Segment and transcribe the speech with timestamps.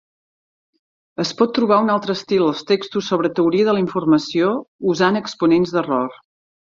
[1.23, 4.49] Es pot trobar un altre estil als textos sobre teoria de la informació
[4.95, 6.17] usant exponents d"error.